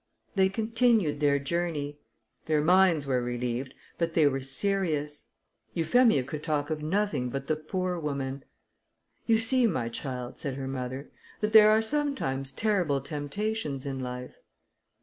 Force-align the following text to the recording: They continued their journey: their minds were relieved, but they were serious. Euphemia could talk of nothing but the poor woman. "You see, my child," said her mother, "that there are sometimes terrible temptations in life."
They 0.33 0.49
continued 0.49 1.19
their 1.19 1.37
journey: 1.37 1.99
their 2.47 2.61
minds 2.63 3.05
were 3.05 3.21
relieved, 3.21 3.75
but 3.99 4.15
they 4.15 4.25
were 4.25 4.41
serious. 4.41 5.27
Euphemia 5.75 6.23
could 6.23 6.41
talk 6.41 6.71
of 6.71 6.81
nothing 6.81 7.29
but 7.29 7.45
the 7.45 7.55
poor 7.55 7.99
woman. 7.99 8.43
"You 9.27 9.37
see, 9.37 9.67
my 9.67 9.89
child," 9.89 10.39
said 10.39 10.55
her 10.55 10.67
mother, 10.67 11.11
"that 11.41 11.53
there 11.53 11.69
are 11.69 11.83
sometimes 11.83 12.51
terrible 12.51 12.99
temptations 12.99 13.85
in 13.85 13.99
life." 13.99 14.33